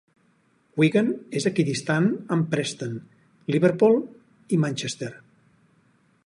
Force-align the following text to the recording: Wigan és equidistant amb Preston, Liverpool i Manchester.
Wigan 0.81 1.11
és 1.41 1.45
equidistant 1.49 2.07
amb 2.37 2.47
Preston, 2.55 2.97
Liverpool 3.57 4.01
i 4.57 4.61
Manchester. 4.65 5.13